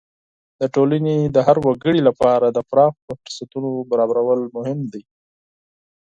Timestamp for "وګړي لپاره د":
1.65-2.59